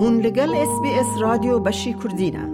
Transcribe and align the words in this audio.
هون 0.00 0.20
لگل 0.20 0.54
اس 0.54 0.80
بی 0.82 0.88
اس 0.88 1.06
رادیو 1.20 1.58
بشی 1.58 1.92
کردینه 1.92 2.48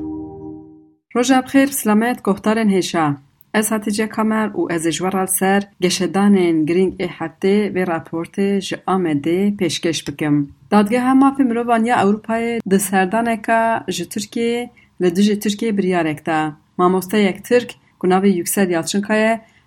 روژا 1.14 1.40
بخیر 1.40 1.66
سلامت 1.66 2.22
گفتارن 2.22 2.70
هشا 2.70 3.16
از 3.54 3.68
هاتیجه 3.70 4.06
کمر 4.06 4.56
و 4.56 4.72
از 4.72 4.86
جوار 4.86 5.26
سر 5.26 5.62
گشدانین 5.82 6.64
گرینگ 6.64 6.94
ای 6.98 7.08
هفته 7.10 7.72
و 7.74 7.78
راپورت 7.78 8.58
ج 8.58 8.74
آمده 8.86 9.50
پیشکش 9.50 10.04
بکم. 10.04 10.46
دادگه 10.70 11.00
هم 11.00 11.18
مافی 11.18 11.42
مروانیا 11.42 12.00
اوروپای 12.00 12.60
ده 12.70 12.78
سردانه 12.78 13.36
که 13.36 13.80
ج 13.88 14.02
ترکیه 14.02 14.70
لدج 15.00 15.38
ترکیه 15.38 15.72
بریارک 15.72 16.24
دا. 16.24 16.52
ماموسته 16.78 17.22
یک 17.22 17.42
ترک 17.42 17.74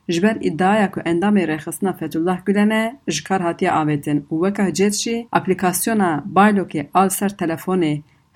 جبر 0.09 0.37
ادعایا 0.41 0.87
که 0.87 1.01
اندام 1.05 1.37
رخصنا 1.37 1.91
فتولlah 1.99 2.43
گلنه 2.47 2.93
جکار 3.09 3.41
هاتیه 3.41 3.71
آویتن 3.71 4.17
و 4.31 4.35
وکه 4.35 4.71
جیتشی 4.71 5.27
اپلیکاسیونا 5.33 6.23
بایلوک 6.25 6.89
آل 6.93 7.07
سر 7.07 7.31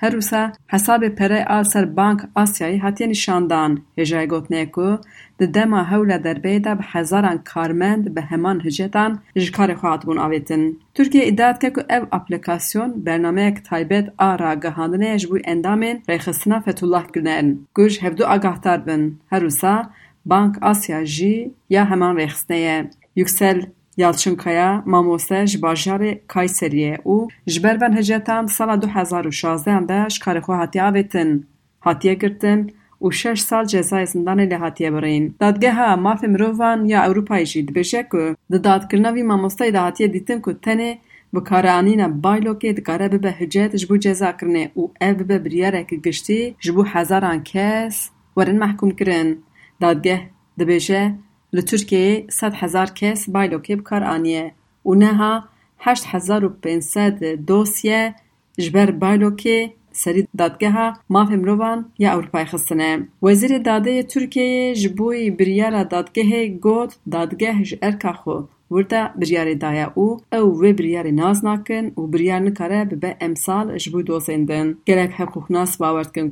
روسا 0.10 0.52
حساب 0.68 1.08
پره 1.08 1.46
آل 1.50 1.64
سر 1.64 1.86
بانک 1.86 2.20
آسیایی 2.36 2.78
هاتیه 2.78 3.08
نشاندان 3.08 3.82
هجای 3.98 4.28
گوتنه 4.28 4.66
که 4.66 4.98
ده 5.38 5.46
دما 5.46 5.84
هولا 5.84 6.18
دربه 6.18 6.60
ده 6.60 6.76
به 6.76 6.84
هزاران 6.84 7.38
کارمند 7.38 8.14
به 8.14 8.22
همان 8.22 8.62
هجتان 8.62 9.20
جکار 9.36 9.74
خواهد 9.74 10.02
بون 10.02 10.18
آویتن. 10.18 10.72
ترکیه 10.96 11.22
ادعاد 11.26 11.58
که 11.62 11.70
که 11.70 11.96
او 11.96 12.08
اپلیکاسیون 12.12 12.92
برنامه 12.92 13.52
تایبت 13.52 14.14
آرا 14.18 14.56
گهاندنه 14.56 15.18
جبوی 15.18 15.42
اندامین 15.46 16.02
رخصنا 16.10 16.60
فتولlah 16.60 17.12
گلنه 17.16 17.58
گوش 17.74 18.04
هفدو 18.04 18.26
آگاهتار 18.26 18.78
بن 18.78 19.12
هر 19.32 19.40
روسا 19.40 19.90
بانک 20.26 20.64
آسیا 20.64 21.04
جی 21.04 21.52
یا 21.70 21.84
همان 21.84 22.18
رخص 22.20 22.46
نه 22.52 22.90
یکسل 23.16 23.66
یالشنکایا 23.98 24.84
ماموسج 24.86 25.58
بازار 25.58 26.14
کایسریه 26.14 27.00
او 27.04 27.28
جبر 27.46 27.78
و 27.82 27.88
نهجتان 27.88 28.48
سال 28.48 28.78
2016 28.78 29.72
اندش 29.72 30.20
کار 30.20 30.40
خواهد 30.40 30.76
یافتن 30.76 31.44
هاتی 31.82 32.16
گرتن 32.16 32.68
او 33.00 33.12
شش 33.12 33.40
سال 33.40 33.66
جزای 33.66 34.06
زندان 34.06 34.42
لحاتی 34.42 34.90
برین 34.90 35.36
دادگه 35.40 35.74
ها 35.74 35.96
مافی 35.96 36.28
مروفان 36.28 36.86
یا 36.86 37.04
اوروپای 37.04 37.46
جید 37.46 37.74
بشه 37.74 38.08
که 38.12 38.36
دادگر 38.64 39.00
نوی 39.00 39.24
ماموسای 39.24 39.72
دا 39.72 39.82
هاتی 39.82 40.08
دیتن 40.08 40.42
که 40.42 40.54
تنه 40.54 40.98
بکارانین 41.34 42.22
بایلو 42.22 42.54
که 42.54 42.74
دکاره 42.74 43.08
ببه 43.08 43.32
هجید 43.32 43.76
جبو 43.76 43.98
جزا 43.98 44.32
کرنه 44.32 44.72
او 44.74 44.92
او 45.02 45.14
ببه 45.14 45.40
بریاره 45.40 45.84
که 45.84 45.96
گشتی 45.96 46.56
جبو 46.60 46.84
حزاران 46.84 47.44
کس 47.44 48.10
ورن 48.38 48.58
محکوم 48.58 48.92
کرن 48.92 49.36
دادگه 49.82 50.30
دبیجه 50.60 51.14
لطرکی 51.54 52.26
صد 52.30 52.54
هزار 52.54 52.90
کس 52.90 53.30
بایلوکی 53.30 53.76
بکار 53.76 54.04
آنیه. 54.04 54.52
و 54.86 54.94
نها 54.94 55.44
هشت 55.80 56.04
هزار 56.08 56.46
و 56.46 56.50
پینسد 56.50 57.24
دوسیه 57.24 58.16
جبر 58.58 58.92
بایلوکی 58.92 59.74
سری 59.92 60.28
دادگه 60.38 60.72
ها 60.72 60.94
ماف 61.10 61.30
یا 62.00 62.12
اروپای 62.12 62.46
خستنه 62.46 63.08
وزیر 63.24 63.58
داده 63.58 64.04
ترکیه 64.04 64.76
جبوی 64.76 65.32
بریار 65.32 65.84
دادگه 65.84 66.48
گود 66.48 66.94
دادگه 67.12 67.64
جرکا 67.64 68.14
خو. 68.14 68.42
ورده 68.72 69.10
بریار 69.16 69.54
دایا 69.54 69.92
او 69.96 70.18
او 70.34 70.40
و 70.40 70.74
بریار 70.74 71.12
ناز 71.12 71.46
ناکن 71.46 71.86
و 71.98 72.02
بریار 72.08 72.40
نکاره 72.40 72.86
ببه 72.86 73.16
امسال 73.22 73.78
جبوی 73.78 74.04
دوزندن 74.04 74.78
گلک 74.88 75.12
حقوق 75.12 75.52
ناس 75.52 75.78
باورد 75.78 76.16
کن 76.16 76.30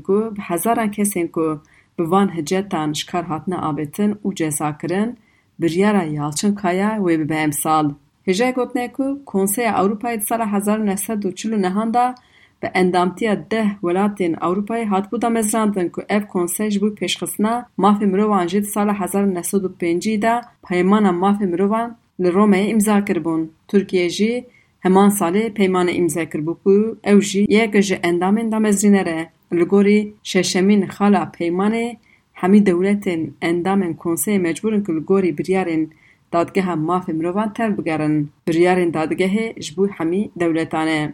که 0.92 1.04
به 1.04 1.60
bi 2.00 2.12
van 2.12 2.28
hicetan 2.36 2.94
ji 2.94 3.06
kar 3.06 3.24
hatine 3.24 3.56
avêtin 3.70 4.12
û 4.26 4.36
cezakirin, 4.36 5.18
biryara 5.62 6.04
Yalçınkaya 6.04 6.90
wê 6.98 7.20
bibe 7.20 7.36
emsal. 7.36 7.92
Hêja 8.28 8.52
gotine 8.52 8.92
ku 8.92 9.22
Konseya 9.26 9.72
Ewropayê 9.72 10.20
di 10.22 10.26
sala 10.26 10.54
hezar 10.54 10.80
û 10.80 11.94
da 11.94 12.16
bi 12.62 12.68
endamtiya 12.74 13.52
deh 13.52 13.70
welatên 13.82 14.34
Ewropayê 14.34 14.86
hatibû 14.86 15.22
damezrandin 15.22 15.90
ku 15.90 16.02
ev 16.10 16.24
konsey 16.28 16.70
ji 16.70 16.82
bo 16.82 16.88
pêşxistina 16.88 17.66
mafê 17.78 18.06
mirovan 18.06 18.48
jî 18.48 18.62
di 18.64 18.68
sala 18.68 19.00
hezar 19.00 19.24
û 19.24 20.22
de 20.22 20.42
peymana 20.68 21.10
mafê 21.10 21.46
mirovan 21.46 21.98
li 22.20 22.28
Romeyê 22.28 22.70
imza 22.70 23.06
kiribûn. 23.06 23.52
Tirkiye 23.68 24.10
jî 24.10 24.46
heman 24.80 25.10
salê 25.10 25.54
peymanê 25.54 25.92
imza 25.92 26.24
kiribû 26.24 26.54
ku 26.64 26.98
ew 27.04 27.22
jî 27.22 27.46
yek 27.50 27.82
ji 27.82 27.96
endamên 27.96 28.52
damezrîner 28.52 29.06
e. 29.06 29.30
لگوری 29.52 30.14
ششمین 30.24 30.88
خالا 30.88 31.26
پیمانه 31.26 31.98
همی 32.34 32.60
دولت 32.62 33.10
اندام 33.42 33.94
کنسی 33.94 34.38
مجبورن 34.38 34.84
که 34.84 34.92
لگوری 34.92 35.32
بریارن 35.32 35.88
دادگه 36.32 36.62
هم 36.62 36.80
ماف 36.80 37.10
مروان 37.10 37.54
تر 37.54 37.70
بگرن 37.70 38.30
بریارن 38.46 38.90
دادگه 38.90 39.54
جبو 39.54 39.88
همی 39.98 40.32
دولتانه 40.40 41.14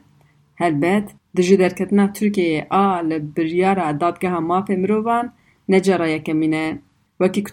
هل 0.55 0.73
بد 0.73 1.11
دجی 1.37 1.57
درکتنا 1.57 2.07
ترکیه 2.07 2.67
آ 2.69 3.01
لبریارا 3.01 3.91
دادگه 3.91 4.29
هم 4.29 4.43
ماف 4.43 4.69
مروان 4.69 5.31
نجارا 5.69 6.07
یکمینه 6.07 6.79
وکی 7.19 7.43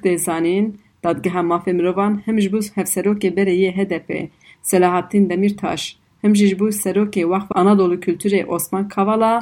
دادگه 1.03 1.31
هم 1.31 1.47
ماف 1.47 1.69
مروان 1.69 2.22
همش 2.26 2.48
بوز 2.48 2.72
هفسرو 2.76 3.15
که 3.15 3.31
بره 3.31 3.54
یه 3.54 3.71
هدفه 3.71 4.28
سلاحاتین 4.62 5.26
دمیر 5.26 5.53
تاش. 5.53 5.97
همش 6.25 6.54
سرو 6.71 7.06
که 7.06 7.26
وقف 7.26 7.56
انادولو 7.56 7.97
کلتوری 7.97 8.44
اسمان 8.48 8.88
کوالا 8.88 9.41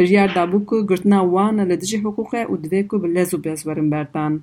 بریار 0.00 0.28
دابو 0.34 0.58
کو 0.68 0.76
گرتنا 0.90 1.18
وان 1.32 1.60
لدجی 1.60 1.96
حقوقه 1.96 2.38
او 2.48 2.56
دوه 2.56 2.82
کو 2.82 2.98
بلیزو 2.98 3.38
بیاس 3.38 3.66
ورن 3.66 3.90
بردان. 3.90 4.42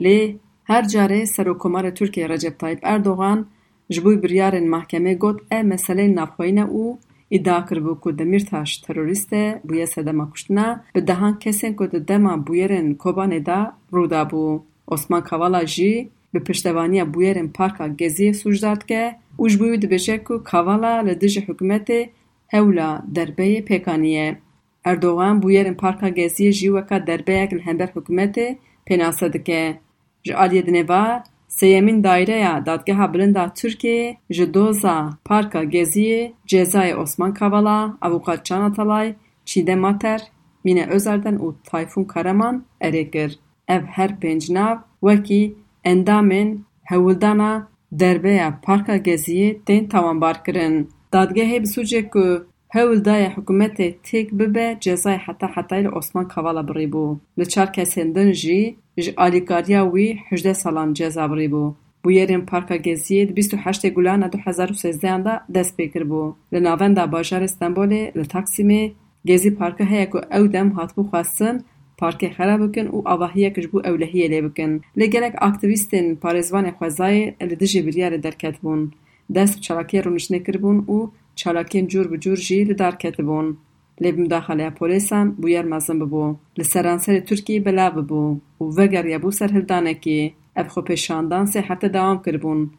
لی 0.00 0.38
هر 0.70 0.82
جاره 0.92 1.24
سرو 1.24 1.54
کمار 1.54 1.90
ترکی 1.90 2.22
رجب 2.32 2.54
طایب 2.60 2.78
اردوغان 2.82 3.46
جبوی 3.88 4.16
بریارن 4.16 4.68
محکمه 4.68 5.14
گوت 5.14 5.38
ای 5.52 5.62
مسلی 5.62 6.18
او 6.74 6.98
ایدا 7.28 7.60
کربو 7.70 7.94
کو 7.94 8.10
دمیرتاش 8.10 8.76
تروریسته 8.76 9.60
بویه 9.64 9.86
سده 9.86 10.12
مکشتنا 10.12 10.66
به 10.94 11.00
دهان 11.00 11.38
کسن 11.38 11.72
کو 11.72 11.86
دمه 11.86 12.36
بویر 12.36 12.72
این 12.72 12.94
کوبانه 12.94 13.40
دا 13.40 13.72
رو 13.90 14.06
دابو. 14.06 14.62
اسمان 14.88 15.20
کوالا 15.20 15.64
جی 15.64 16.10
به 16.32 16.38
پشتوانی 16.38 17.04
بویر 17.04 17.36
این 17.36 17.48
پاکا 17.48 17.88
گزی 17.88 18.32
سوشدارد 18.32 18.86
که 18.86 19.14
او 19.36 19.48
جبوی 19.48 19.78
دبجه 19.78 20.18
کو 20.18 20.38
کوالا 20.38 21.00
لدجی 21.00 21.40
حکمته 21.40 22.10
هولا 22.52 23.02
دربه 23.14 23.60
پیکانیه. 23.60 24.38
Erdogan 24.84 25.42
bûyerên 25.42 25.76
Parka 25.76 26.08
Geziyê 26.08 26.52
jî 26.52 26.68
weka 26.76 27.06
derbeyek 27.06 27.52
li 27.52 27.60
hember 27.66 27.88
hikûmetê 27.94 28.56
pênase 28.86 29.32
dike. 29.32 29.78
Ji 30.24 30.32
aliyê 30.32 30.62
dinêva, 30.66 31.22
sêyemîn 31.48 32.04
Daireya 32.04 32.66
Dadgeha 32.66 33.14
Bilind 33.14 33.36
a 33.36 33.44
Tirkiyeyê 33.44 34.16
ji 34.30 34.54
doza 34.54 35.10
Parka 35.24 35.64
Geziyê 35.64 36.32
cezayê 36.46 36.94
Osman 36.94 37.34
Kavala, 37.34 37.96
Avukat 38.00 38.44
Can 38.44 38.60
Atalay, 38.60 39.14
Çiğdem 39.44 39.80
Mater, 39.80 40.20
Mine 40.64 40.86
Özerden 40.86 41.36
û 41.36 41.54
Tayfûn 41.64 42.04
Karaman 42.06 42.64
erê 42.80 43.10
kir. 43.10 43.38
Ev 43.68 43.82
her 43.82 44.10
pênc 44.10 44.54
nav 44.54 44.76
wekî 45.00 45.54
endamên 45.84 46.58
derbeya 47.92 48.60
Parka 48.62 48.96
Geziyê 48.96 49.58
tên 49.66 49.88
tawanbarkirin. 49.88 50.88
Dadgehê 51.12 51.62
bi 51.62 51.66
sûcê 51.66 52.10
ku 52.10 52.46
هول 52.74 53.00
دای 53.00 53.24
حکومت 53.24 54.02
تیک 54.02 54.34
ببه 54.34 54.76
جزای 54.80 55.14
حتا 55.14 55.46
حتای 55.46 55.86
عثمان 55.86 56.28
کوالا 56.28 56.62
بری 56.62 56.86
بو 56.86 57.16
لچار 57.36 57.66
کسین 57.66 58.12
دن 58.12 58.32
جی 58.32 58.76
ج 59.00 59.10
آلیکاریا 59.16 59.86
وی 59.86 60.18
حجده 60.28 60.52
سالان 60.52 60.92
جزا 60.92 61.28
بری 61.28 61.48
بو 61.48 61.74
بو 62.02 62.12
یرین 62.12 62.46
پارکا 62.46 62.76
گزید 62.76 63.34
28 63.34 63.86
گلانا 63.86 64.28
2013 64.28 65.18
دا 65.22 65.40
دست 65.54 65.76
بکر 65.76 66.04
بو 66.04 66.34
لناوان 66.52 66.94
دا 66.94 67.06
باجار 67.06 67.42
استنبولی 67.42 68.12
لتاکسیمی 68.14 68.94
گزی 69.28 69.50
پارکا 69.50 69.84
هیکو 69.84 70.18
او 70.32 70.46
دم 70.46 70.68
حات 70.68 70.92
بو 70.94 71.10
پارک 71.98 72.32
خراب 72.36 72.60
بکن 72.66 72.86
او 72.86 73.08
آواهیه 73.08 73.50
کش 73.50 73.66
بو 73.66 73.78
اولهیه 73.84 74.28
لی 74.28 74.40
بکن. 74.42 74.80
لگلک 74.96 75.34
اکتویستین 75.38 76.16
پارزوان 76.16 76.70
خوزای 76.70 77.34
لدجی 77.40 77.82
بریار 77.82 78.16
درکت 78.16 78.58
بون 78.58 78.92
دست 79.34 79.60
چراکی 79.60 80.02
رونش 80.02 80.30
نکر 80.30 80.56
او 80.86 81.12
چالاکین 81.34 81.86
جور 81.86 82.06
به 82.06 82.18
جیل 82.18 82.72
در 82.74 82.90
کته 82.90 83.22
بون 83.22 83.56
لب 84.00 84.18
مداخله 84.18 84.70
پولیسان 84.70 85.30
بو 85.30 85.48
یار 85.48 85.64
مزن 85.64 85.98
بو 85.98 86.36
لسرانسر 86.58 87.20
ترکی 87.20 87.60
بلا 87.60 87.90
بو 87.90 88.36
او 88.58 88.74
وگر 88.76 89.06
یبو 89.06 89.30
سر 89.30 89.50
هلدانه 89.52 89.94
کی 89.94 90.34
اف 90.56 90.68
خو 90.68 90.80
پشاندان 90.80 91.46
سه 91.46 91.60
حتی 91.60 91.88
دوام 91.88 92.22
کربون 92.22 92.70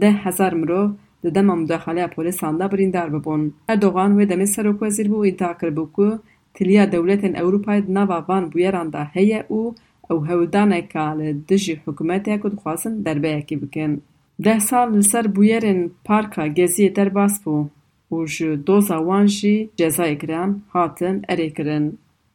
ده 0.00 0.10
هزار 0.10 0.54
مرو 0.54 0.82
ده 1.22 1.30
دم 1.30 1.46
مداخله 1.46 2.06
پولیسان 2.06 2.58
دا 2.58 2.68
برین 2.68 2.90
دار 2.90 3.08
ببون 3.08 3.52
اردوغان 3.68 4.12
و 4.16 4.24
دمی 4.24 4.46
سروک 4.46 4.82
وزیر 4.82 5.08
بو 5.08 5.18
ایتا 5.18 5.52
کربو 5.60 5.84
کو. 5.86 6.08
تلیا 6.54 6.84
دولت 6.84 7.24
ان 7.24 7.36
اوروپای 7.36 7.80
دنا 7.80 8.06
بابان 8.06 8.48
بو 8.50 8.58
یاران 8.58 8.88
دا 8.90 9.02
هیا 9.14 9.44
او 9.48 9.74
او 10.10 10.16
هودانه 10.24 10.82
کال 10.82 11.32
دجی 11.48 11.80
حکومتی 11.86 12.30
اکو 12.32 12.48
در 12.48 12.90
دربه 13.04 13.36
اکی 13.36 13.56
بکن. 13.56 14.00
ده 14.44 14.58
سال 14.58 14.98
لسر 14.98 15.26
بویرن 15.26 15.90
پارک 16.04 16.34
گزی 16.58 16.88
در 16.88 17.08
باس 17.08 17.40
بو. 17.44 17.68
û 18.14 18.16
ji 18.34 18.50
doza 18.66 18.98
wan 19.08 19.26
jî 19.26 19.56
cezayê 19.80 20.16
kiran, 20.20 20.50
hatin 20.74 21.16
erêkirin. 21.32 21.86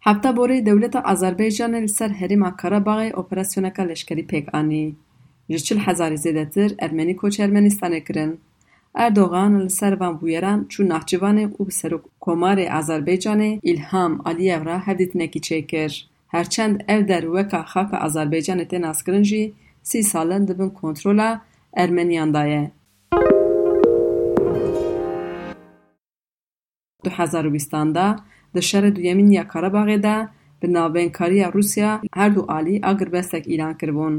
Hevta 0.06 0.32
borî 0.38 0.66
dewleta 0.66 1.00
Azerbaycanê 1.00 1.80
li 1.86 1.90
ser 1.98 2.12
herêma 2.20 2.52
Karabaxê 2.62 3.14
operasyoneka 3.22 3.84
leşkerî 3.84 4.24
pêk 4.32 4.46
anî. 4.60 4.86
Ji 5.50 5.60
çil 5.66 5.80
hezarê 5.88 6.18
zêdetir 6.26 6.70
ermenî 6.86 7.16
koç 7.16 7.40
Ermenistanê 7.40 8.04
kirin. 8.08 8.40
Erdogan 8.96 9.66
li 9.66 9.70
ser 9.70 9.94
van 10.00 10.14
bûyeran 10.22 10.60
çû 10.72 10.82
Nahçıvanê 10.92 11.46
û 11.60 11.62
bi 11.68 11.74
serokkomarê 11.82 12.66
Azerbaycanê 12.80 13.60
İlham 13.64 14.22
Aliyev 14.26 14.66
ra 14.66 14.88
hevdîtinekî 14.88 15.40
çêkir. 15.48 15.92
Herçend 16.28 16.76
ev 16.88 17.08
derweka 17.08 17.62
xaka 17.72 17.98
Azerbaycanê 17.98 18.66
tê 18.72 18.82
naskirin 18.82 19.24
jî 19.24 19.54
sî 19.84 20.04
salan 20.04 20.48
dibin 20.48 20.70
kontrola 20.70 21.42
Ermeniyan 21.74 22.34
daye. 22.34 22.72
2020 27.18 27.72
ده 27.98 28.16
د 28.56 28.60
شر 28.70 28.90
دویمین 28.90 29.32
یا 29.32 29.44
کاره 29.44 29.70
باغې 29.76 29.98
ده 30.06 30.16
به 30.60 30.68
نابین 30.76 31.10
کاری 31.18 31.44
روسیا 31.56 31.92
هر 32.16 32.30
دو 32.30 32.42
آلی 32.58 32.76
اگر 32.84 33.10
بستک 33.10 33.44
ایلان 33.48 33.74
کربون. 33.80 34.16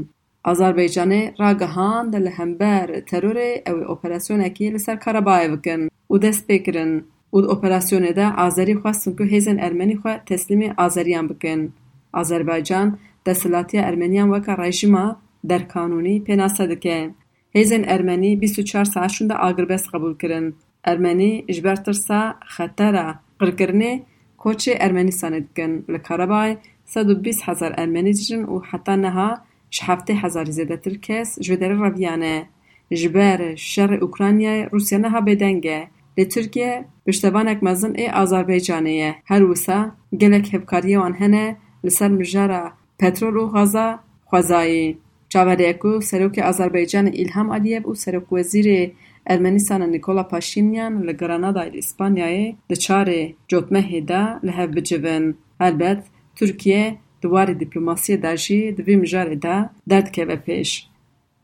آزربایجانه 0.51 1.33
را 1.39 1.53
گهان 1.61 2.09
ده 2.09 2.19
لهمبر 2.19 2.99
ترور 3.09 3.37
او 3.67 3.91
اپراسیون 3.91 4.41
اکی 4.41 4.69
لسر 4.69 4.95
کاره 4.95 5.21
باغی 5.21 5.47
بکن 5.53 5.81
و 6.09 6.17
دست 6.17 6.47
بکرن 6.47 6.91
و 7.33 7.41
ده 7.41 7.49
اپراسیون 7.49 8.05
ده 8.11 8.25
آزری 8.45 8.75
خواستن 8.75 9.15
که 9.17 9.23
هیزن 9.23 9.57
ارمنی 9.59 9.95
خو 9.95 10.09
تسلیم 10.25 10.73
آزریان 10.77 11.27
بکن. 11.27 11.73
آزربایجان 12.13 12.97
ده 13.25 13.33
سلاتی 13.33 13.77
ارمنیان 13.77 14.29
وکا 14.29 14.53
رایشیما 14.53 15.15
در 15.47 15.59
کانونی 15.59 16.19
پیناسه 16.19 16.67
دکه. 16.67 17.11
هیزن 17.55 17.83
ارمنی 17.87 18.35
24 18.35 18.83
ساعت 18.83 19.09
شونده 19.09 19.33
آگربست 19.33 19.87
قبول 19.93 20.17
کرند. 20.17 20.53
ارمنی 20.85 21.31
جبر 21.55 21.75
ترسا 21.75 22.35
خطر 22.55 23.15
قرقرنه 23.39 24.01
کوچه 24.37 24.71
ارمنی 24.85 25.11
ساند 25.11 25.47
کن 25.57 25.71
لکارباي 25.93 26.57
صد 26.85 27.09
و 27.09 27.15
بیست 27.15 27.41
هزار 27.49 27.71
ارمنی 27.77 28.13
جن 28.13 28.43
و 28.43 28.59
حتی 28.69 28.95
نه 28.95 29.37
شهفت 29.69 30.09
هزار 30.11 30.45
زیاد 30.45 30.75
ترکس 30.75 31.39
جدال 31.39 31.71
رفیانه 31.81 32.47
جبر 32.93 33.55
شر 33.55 33.93
اوکراینی 33.93 34.63
روسیه 34.73 34.97
نه 34.97 35.21
بدنگه 35.21 35.87
لی 36.17 36.25
ترکیه 36.25 36.85
بشتبانک 37.05 37.63
مزن 37.63 37.93
ای 37.95 38.09
آزربایجانیه 38.09 39.15
هر 39.25 39.43
وسا 39.43 39.91
گلک 40.21 40.53
هفکاری 40.53 40.95
و 40.95 41.01
انهن 41.01 41.55
لسر 41.83 42.07
مجارا 42.07 42.71
پترول 42.99 43.35
و 43.35 43.47
غزا 43.47 43.99
خوزایی. 44.25 44.97
چاوه 45.29 45.55
دیکو 45.55 46.01
سروک 46.01 46.39
آزربایجان 46.39 47.07
ایلهم 47.07 47.51
علیب 47.51 47.87
و 47.87 47.95
سروک 47.95 48.33
وزیر 48.33 48.91
Ermenistanê 49.25 49.91
Nikola 49.91 50.27
Paşinyan 50.27 51.07
li 51.07 51.11
Granadayê 51.11 51.73
li 51.73 51.77
İspanyayê 51.77 52.55
di 52.69 52.73
çarê 52.73 53.33
cotmehê 53.49 54.07
de 54.07 54.47
li 54.47 54.51
hev 54.51 54.75
bicivin. 54.75 55.37
Helbet, 55.57 56.03
Tirkiye 56.35 56.97
di 57.21 57.27
warê 57.27 57.59
dîplomasiyê 57.59 58.21
de 58.21 58.37
jî 58.37 58.77
di 58.77 58.81
vê 58.81 58.95
mijarê 59.03 59.41
de 59.41 59.69
derdikeve 59.89 60.37
pêş. 60.45 60.69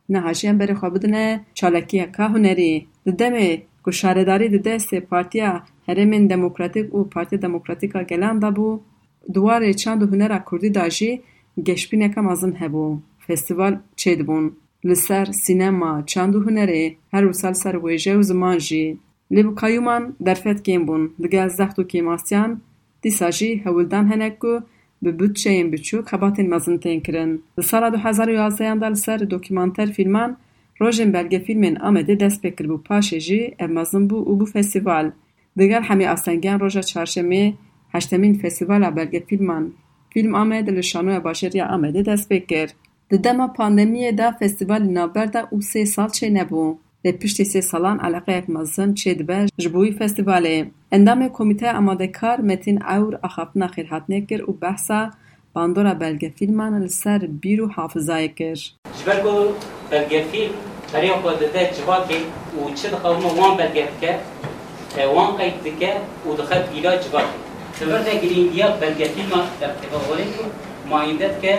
Niha 0.10 0.34
jî 0.34 0.48
em 0.48 0.58
berê 0.60 0.76
xwe 0.80 0.96
bidine 0.96 1.46
çalakiyeka 1.56 2.34
hunerî. 2.34 2.86
Di 3.06 3.12
demê 3.22 3.62
ku 3.84 3.92
şaredarî 3.92 4.52
di 4.54 4.60
destê 4.70 5.02
Partiya 5.02 5.64
Herêmên 5.88 6.30
Demokratîk 6.30 6.88
û 6.94 7.10
Partiya 7.10 7.42
Demokratîk 7.42 7.96
a 7.96 8.02
Gelan 8.02 8.42
de 8.42 8.46
bû, 8.46 8.80
di 9.34 9.40
warê 9.40 9.76
çand 9.76 10.02
û 10.02 10.12
hunera 10.12 10.44
Kurdî 10.44 10.76
de 10.76 10.90
jî 10.90 11.22
geşbîneka 11.64 12.22
mezin 12.22 12.52
hebû. 12.52 12.98
Festîval 13.20 13.74
çê 13.98 14.20
dibûn. 14.20 14.46
Li 14.86 14.96
ser 14.96 15.26
sînema, 15.26 16.04
çand 16.12 16.34
û 16.34 16.40
hunerê, 16.46 16.96
her 17.12 17.24
wisa 17.24 17.48
li 17.48 17.56
ser 17.56 17.76
wêje 17.84 18.14
û 18.20 18.24
ziman 18.24 18.58
jî. 18.68 18.98
Lê 19.34 19.42
bi 19.48 19.52
qayûman 19.62 20.04
derfet 20.26 20.60
kêm 20.68 20.82
bûn. 20.88 21.04
Digel 21.24 21.50
zext 21.50 21.78
û 21.82 21.84
kêmasiyan, 21.92 22.52
dîsa 23.04 23.32
jî 23.32 23.66
hewildan 23.66 24.12
hene 24.12 24.30
ku 24.42 24.54
bi 25.04 25.10
bütçeyên 25.20 25.68
biçûk 25.74 26.06
hebatên 26.14 26.48
mezin 26.54 26.78
tên 26.78 27.00
kirin. 27.06 27.32
Li 27.60 27.64
sala 27.64 27.94
du 27.94 27.98
hezar 28.06 28.28
û 28.28 28.34
yazdeyan 28.42 28.82
de 28.82 28.90
li 28.94 29.00
ser 29.06 29.20
dokûmanter 29.32 29.90
fîlman 29.98 30.32
Rojên 30.82 31.14
belgefîlmên 31.14 31.76
Amedê 31.88 32.20
dest 32.20 32.44
pê 32.44 32.50
kiribû 32.56 32.78
paşê 32.88 33.20
jî 33.20 33.56
ev 33.60 33.70
mezin 33.70 34.04
bû 34.10 34.18
û 34.30 34.32
bû 34.40 34.46
festîval. 34.54 35.12
Digel 35.58 35.84
hemî 35.84 36.10
astengiyan 36.10 36.60
roja 36.60 36.80
çarşemê 36.80 37.54
heştemîn 37.92 38.34
Festîvala 38.34 38.96
Belgefîlman 38.96 39.74
Fîlm 40.10 40.36
Amed 40.36 40.68
li 40.68 40.84
Şanoya 40.84 41.18
Başêriya 41.18 41.66
Amedê 41.76 42.06
dest 42.06 42.32
pê 42.32 42.46
kir. 42.46 42.70
Di 43.12 43.24
dema 43.24 43.48
pandemiyê 43.58 44.18
de 44.18 44.28
festîvalê 44.40 44.96
navber 44.96 45.34
de 45.34 45.42
û 45.54 45.58
sê 45.72 45.86
sal 45.86 46.10
çê 46.18 46.28
nebû. 46.40 46.78
Lê 47.06 47.12
piştî 47.20 47.44
sê 47.44 47.62
salan 47.62 48.00
eleqeyek 48.08 48.48
mezin 48.50 48.90
çê 49.00 49.20
dibe 49.20 49.40
ji 49.62 49.74
bo 49.74 49.86
wî 49.86 49.98
festîvalê. 50.00 50.58
Endamê 50.92 51.32
Komîteya 51.32 51.74
Amadekar 51.74 52.40
Metin 52.40 52.80
Ewr 52.96 53.14
axaftina 53.24 53.68
xêrhatinê 53.76 54.28
kir 54.28 54.40
û 54.40 54.62
behsa 54.62 55.12
bandora 55.56 56.00
belgefîlman 56.00 56.84
li 56.84 56.90
ser 56.90 57.22
bîr 57.44 57.60
û 57.66 57.68
hafizayê 57.78 58.36
kir. 58.36 58.76
Ji 58.98 59.06
ber 59.08 59.24
ku 59.24 59.56
belgefîlm 59.92 60.54
herêya 60.94 61.16
xwe 61.22 61.34
dide 61.40 61.64
civakê 61.76 62.20
û 62.60 62.76
çi 62.78 62.88
dixebûna 62.94 63.30
wan 63.38 63.58
belge 63.58 63.88
dike, 63.92 64.20
wan 65.16 65.38
qeyd 65.38 65.56
dike 65.66 65.92
û 66.28 66.30
dixe 66.38 66.58
bîra 66.72 66.94
civakê. 67.04 67.38
Li 67.82 67.86
ber 67.92 68.06
de 68.06 68.14
girîngiya 68.22 68.68
belgefîlma 68.82 69.46
ev 69.62 69.72
ku 70.34 70.44
mayînde 70.90 71.30
dike 71.36 71.56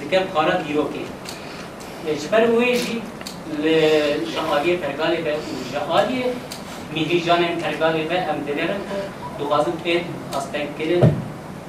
دکم 0.00 0.24
قاره 0.34 0.64
گیرو 0.64 0.84
که 0.92 2.16
چپر 2.16 2.46
لجهالی 3.58 4.76
پرگالی 4.76 5.22
با 5.22 5.30
او 5.30 5.72
جهالی 5.72 6.24
میگی 6.94 7.20
جانم 7.20 7.56
پرگالی 7.56 8.04
با 8.04 8.14
هم 8.14 8.38
دنرم 8.46 8.80
دو 9.38 9.72
پید 9.84 10.00
از 10.32 10.52
کرد 10.52 11.12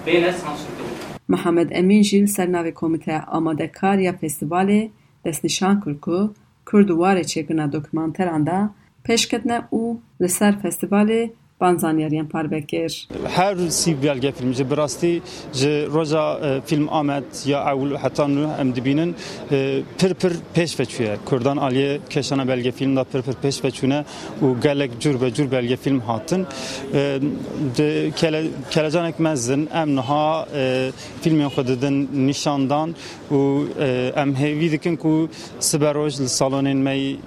بینه 0.05 0.31
سانسور 0.31 0.71
دو 0.77 0.83
محمد 1.29 1.67
امین 1.71 2.01
جیل 2.01 2.25
سرناوی 2.25 2.71
کمیته 2.75 3.21
آماده 3.21 3.67
کار 3.67 3.99
یا 3.99 4.11
فیستوالی 4.11 4.91
دست 5.25 5.45
نشان 5.45 5.81
کل 5.85 5.95
که 6.05 6.29
کردواری 6.71 7.25
چیگنا 7.25 7.67
دوکمانتر 7.67 8.29
انده 8.29 8.69
پیشکتنه 9.03 9.67
او 9.69 10.01
لسر 10.19 10.51
فستیوال 10.51 11.29
de 11.60 11.66
pêşketine 11.66 11.86
û 11.86 12.08
li 12.08 12.10
ser 12.10 12.10
festîvalê 12.10 12.26
بانزانیاریان 12.26 12.28
پار 12.28 12.46
بکر 12.46 12.92
هر 13.28 13.68
سی 13.68 13.94
بیالگه 13.94 14.30
فیلم 14.30 14.52
جه 14.52 14.64
براستی 14.64 15.22
جه 15.52 15.84
روزا 15.84 16.60
فیلم 16.66 16.88
آمد 16.88 17.24
یا 17.46 17.58
اول 17.60 17.96
حتی 17.96 18.22
نو 18.22 18.48
ام 18.60 18.70
دبینن 18.70 19.14
پر 19.98 20.12
پر 20.20 20.32
پیش 20.54 20.80
بچویه 20.80 21.18
کردان 21.30 21.58
آلیه 21.58 22.00
کشانه 22.10 22.44
بلگه 22.44 22.70
فیلم 22.70 22.94
دا 22.94 23.04
پر 23.04 23.20
پر 23.20 23.32
پیش 23.32 23.60
بچونه 23.62 24.04
و 24.42 24.46
گلک 24.46 24.90
جور 24.98 25.16
به 25.16 25.30
جور 25.30 25.46
بلگه 25.46 25.76
فیلم 25.76 25.98
هاتن 25.98 26.46
کلجانک 28.70 29.20
مزن 29.20 29.68
ام 29.72 29.94
نها 29.94 30.46
فیلم 31.22 31.48
خود 31.48 31.66
دن 31.66 32.08
نشاندان 32.14 32.94
و 33.30 33.34
ام 34.16 34.36
هیوی 34.36 34.76
دکن 34.76 34.96
کو 34.96 35.28
سبروج 35.58 36.22
لسالون 36.22 36.72
می 36.72 37.18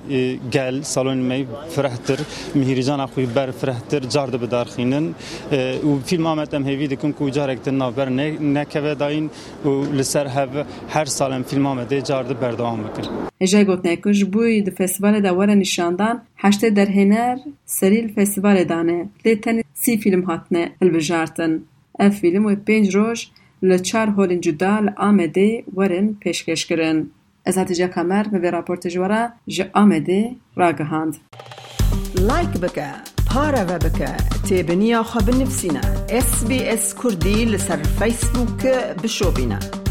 گل 0.54 0.82
سالون 0.82 1.18
می 1.18 1.48
فرحتر 1.70 2.20
مهیرجان 2.56 3.00
اخوی 3.00 3.26
بر 3.26 3.52
فرحتر 3.52 4.00
جار 4.25 4.31
ده 4.31 4.39
بدارخینن 4.39 5.15
و 5.85 5.99
فیلم 6.05 6.27
آمد 6.27 6.55
ام 6.55 6.67
هیوی 6.67 6.89
دکن 6.89 7.13
کو 7.13 7.31
جارک 7.31 7.65
دن 7.65 7.75
نوبر 7.75 8.09
نکوه 8.09 8.95
داین 8.95 9.31
و 9.65 9.69
لسر 9.99 10.27
هف 10.27 10.49
هر 10.89 11.05
سال 11.05 11.33
ام 11.33 11.43
فیلم 11.43 11.67
آمده 11.67 12.01
جار 12.01 12.25
ده 12.25 12.35
بردوام 12.35 12.83
بکن 12.83 13.05
Ejay 13.41 13.65
Gotnekuş 13.65 14.23
bûyî 14.23 14.67
di 14.67 14.71
festîvalê 14.71 15.23
de 15.23 15.29
were 15.29 15.59
nîşandan 15.59 16.25
heştê 16.37 16.69
derhêner 16.77 17.39
serî 17.67 18.09
li 18.09 18.13
festîvalê 18.13 18.69
dane. 18.69 19.09
Lê 19.25 19.41
tenê 19.41 19.63
sî 19.75 19.99
fîlm 19.99 20.23
hatine 20.23 20.73
hilbijartin. 20.83 21.67
Ev 21.99 22.11
fîlm 22.11 22.45
wê 22.49 22.57
pênc 22.69 22.95
roj 22.95 23.29
li 23.65 23.83
çar 23.83 24.09
holên 24.09 24.41
cuda 24.41 24.75
li 24.85 24.91
Amedê 24.91 25.65
werin 25.65 26.19
pêşkêşkirin. 26.25 26.99
Ez 26.99 27.24
Hatice 27.47 27.91
Kamer 27.91 28.33
ve 28.33 28.39
vê 28.39 28.51
raportê 28.53 28.91
ji 28.91 28.99
we 28.99 29.09
re 29.09 29.33
ji 29.49 29.65
Amedê 29.75 30.35
ragihand. 30.59 31.15
لایک 32.29 32.55
بکە 32.65 32.91
پارەوە 33.29 33.79
بکە 33.85 34.13
تێبنییا 34.47 35.01
خە 35.11 35.21
بنفسینە 35.27 35.85
SسBS 36.27 36.85
کوردی 37.01 37.39
لەسەر 37.53 37.81
فیسبووکە 37.99 38.77
بشۆبینە. 39.03 39.84